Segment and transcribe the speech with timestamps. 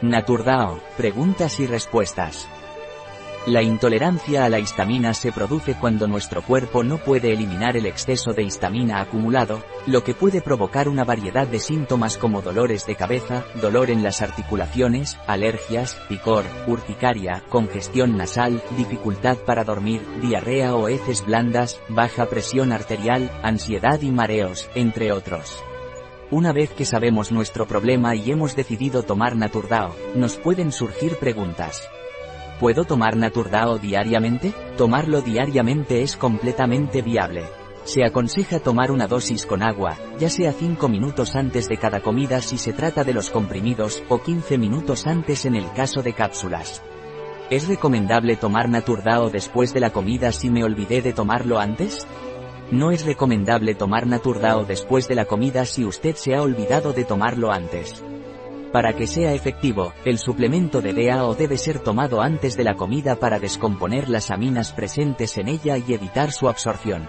[0.00, 2.48] Naturdao, preguntas y respuestas.
[3.46, 8.32] La intolerancia a la histamina se produce cuando nuestro cuerpo no puede eliminar el exceso
[8.32, 13.44] de histamina acumulado, lo que puede provocar una variedad de síntomas como dolores de cabeza,
[13.60, 21.26] dolor en las articulaciones, alergias, picor, urticaria, congestión nasal, dificultad para dormir, diarrea o heces
[21.26, 25.64] blandas, baja presión arterial, ansiedad y mareos, entre otros.
[26.30, 31.88] Una vez que sabemos nuestro problema y hemos decidido tomar Naturdao, nos pueden surgir preguntas.
[32.60, 34.52] ¿Puedo tomar Naturdao diariamente?
[34.76, 37.44] Tomarlo diariamente es completamente viable.
[37.84, 42.42] Se aconseja tomar una dosis con agua, ya sea 5 minutos antes de cada comida
[42.42, 46.82] si se trata de los comprimidos, o 15 minutos antes en el caso de cápsulas.
[47.48, 52.06] ¿Es recomendable tomar Naturdao después de la comida si me olvidé de tomarlo antes?
[52.70, 57.04] No es recomendable tomar Naturdao después de la comida si usted se ha olvidado de
[57.04, 58.04] tomarlo antes.
[58.72, 63.16] Para que sea efectivo, el suplemento de DAO debe ser tomado antes de la comida
[63.16, 67.08] para descomponer las aminas presentes en ella y evitar su absorción.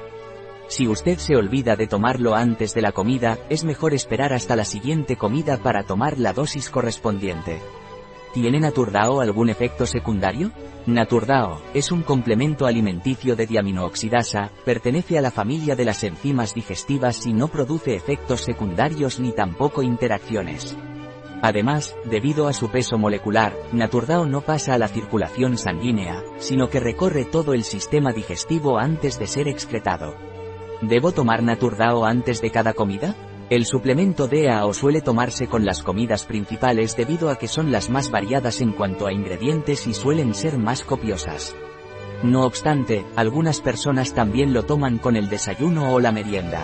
[0.69, 4.63] Si usted se olvida de tomarlo antes de la comida, es mejor esperar hasta la
[4.63, 7.59] siguiente comida para tomar la dosis correspondiente.
[8.33, 10.51] ¿Tiene Naturdao algún efecto secundario?
[10.85, 17.25] Naturdao, es un complemento alimenticio de diaminooxidasa, pertenece a la familia de las enzimas digestivas
[17.25, 20.77] y no produce efectos secundarios ni tampoco interacciones.
[21.41, 26.79] Además, debido a su peso molecular, Naturdao no pasa a la circulación sanguínea, sino que
[26.79, 30.15] recorre todo el sistema digestivo antes de ser excretado.
[30.81, 33.15] ¿Debo tomar Naturdao antes de cada comida?
[33.49, 38.11] El suplemento DAO suele tomarse con las comidas principales debido a que son las más
[38.11, 41.55] variadas en cuanto a ingredientes y suelen ser más copiosas.
[42.21, 46.63] No obstante, algunas personas también lo toman con el desayuno o la merienda.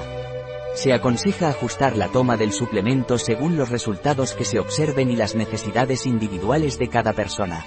[0.75, 5.33] Se aconseja ajustar la toma del suplemento según los resultados que se observen y las
[5.33, 7.65] necesidades individuales de cada persona.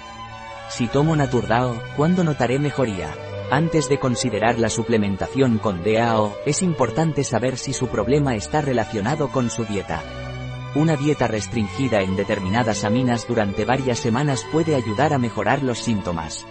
[0.69, 3.09] Si tomo Naturdao, ¿cuándo notaré mejoría?
[3.51, 9.29] Antes de considerar la suplementación con DAO, es importante saber si su problema está relacionado
[9.29, 10.03] con su dieta.
[10.75, 16.45] Una dieta restringida en determinadas aminas durante varias semanas puede ayudar a mejorar los síntomas.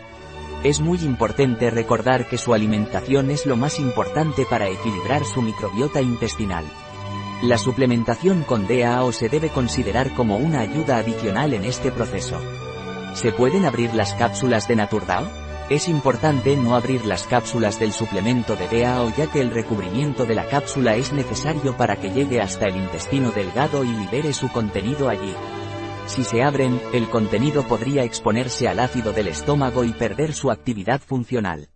[0.64, 6.03] Es muy importante recordar que su alimentación es lo más importante para equilibrar su microbiota
[6.03, 6.64] intestinal.
[7.42, 12.41] La suplementación con DAO se debe considerar como una ayuda adicional en este proceso.
[13.14, 15.38] ¿Se pueden abrir las cápsulas de Naturdao?
[15.70, 20.34] Es importante no abrir las cápsulas del suplemento de DAO ya que el recubrimiento de
[20.34, 25.10] la cápsula es necesario para que llegue hasta el intestino delgado y libere su contenido
[25.10, 25.34] allí.
[26.06, 31.02] Si se abren, el contenido podría exponerse al ácido del estómago y perder su actividad
[31.02, 31.68] funcional.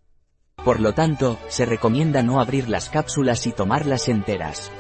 [0.65, 4.73] Por lo tanto, se recomienda no abrir las cápsulas y tomarlas enteras.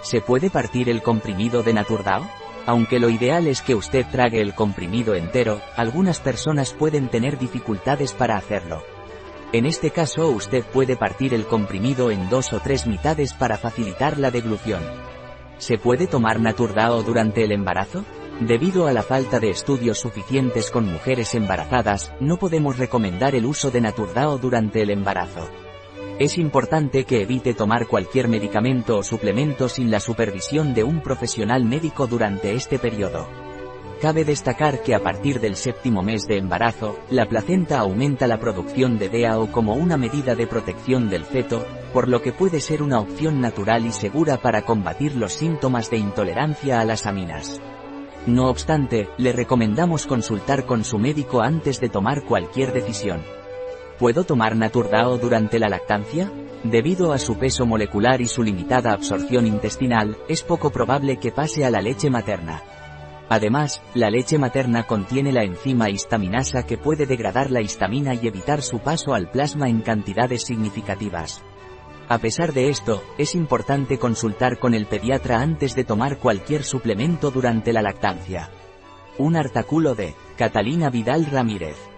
[0.00, 2.26] ¿Se puede partir el comprimido de Naturdao?
[2.66, 8.12] Aunque lo ideal es que usted trague el comprimido entero, algunas personas pueden tener dificultades
[8.12, 8.82] para hacerlo.
[9.52, 14.18] En este caso usted puede partir el comprimido en dos o tres mitades para facilitar
[14.18, 14.82] la deglución.
[15.58, 18.04] ¿Se puede tomar Naturdao durante el embarazo?
[18.40, 23.70] Debido a la falta de estudios suficientes con mujeres embarazadas, no podemos recomendar el uso
[23.70, 25.48] de Naturdao durante el embarazo.
[26.18, 31.66] Es importante que evite tomar cualquier medicamento o suplemento sin la supervisión de un profesional
[31.66, 33.28] médico durante este periodo.
[34.00, 38.98] Cabe destacar que a partir del séptimo mes de embarazo, la placenta aumenta la producción
[38.98, 42.98] de DAO como una medida de protección del feto, por lo que puede ser una
[42.98, 47.60] opción natural y segura para combatir los síntomas de intolerancia a las aminas.
[48.26, 53.20] No obstante, le recomendamos consultar con su médico antes de tomar cualquier decisión.
[53.98, 56.30] ¿Puedo tomar Naturdao durante la lactancia?
[56.62, 61.64] Debido a su peso molecular y su limitada absorción intestinal, es poco probable que pase
[61.64, 62.62] a la leche materna.
[63.30, 68.60] Además, la leche materna contiene la enzima histaminasa que puede degradar la histamina y evitar
[68.60, 71.42] su paso al plasma en cantidades significativas.
[72.10, 77.30] A pesar de esto, es importante consultar con el pediatra antes de tomar cualquier suplemento
[77.30, 78.50] durante la lactancia.
[79.16, 81.95] Un artículo de Catalina Vidal Ramírez